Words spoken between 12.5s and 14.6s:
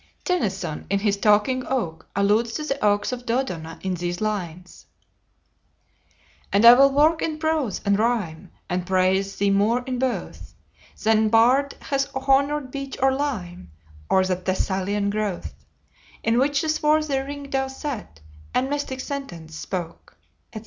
beech or lime, Or that